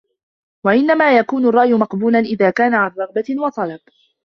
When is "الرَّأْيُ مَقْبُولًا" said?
1.45-2.19